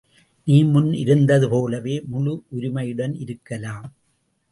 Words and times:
நீ 0.47 0.55
முன் 0.63 0.93
இருந்ததுபோலவே 0.93 1.95
முழு 2.05 2.33
உரிமையுடன் 2.49 3.13
இருக்கலாம். 3.17 3.87